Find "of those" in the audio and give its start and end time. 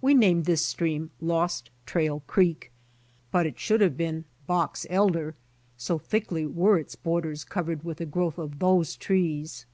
8.36-8.96